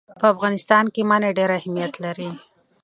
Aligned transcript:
په 0.19 0.25
افغانستان 0.33 0.85
کې 0.93 1.01
منی 1.09 1.29
ډېر 1.37 1.49
اهمیت 1.59 1.93
لري. 2.03 2.29